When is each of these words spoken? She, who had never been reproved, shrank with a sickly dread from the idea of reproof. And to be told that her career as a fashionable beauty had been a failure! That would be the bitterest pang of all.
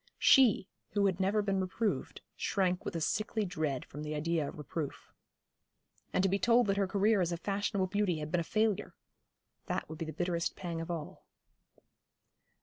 She, 0.17 0.67
who 0.93 1.05
had 1.05 1.19
never 1.19 1.43
been 1.43 1.61
reproved, 1.61 2.21
shrank 2.35 2.85
with 2.85 2.95
a 2.95 3.01
sickly 3.01 3.45
dread 3.45 3.85
from 3.85 4.01
the 4.01 4.15
idea 4.15 4.47
of 4.49 4.57
reproof. 4.57 5.13
And 6.11 6.23
to 6.23 6.27
be 6.27 6.39
told 6.39 6.65
that 6.65 6.77
her 6.77 6.87
career 6.87 7.21
as 7.21 7.31
a 7.31 7.37
fashionable 7.37 7.85
beauty 7.85 8.17
had 8.17 8.31
been 8.31 8.39
a 8.41 8.43
failure! 8.43 8.95
That 9.67 9.87
would 9.87 9.99
be 9.99 10.05
the 10.05 10.11
bitterest 10.11 10.55
pang 10.55 10.81
of 10.81 10.89
all. 10.89 11.27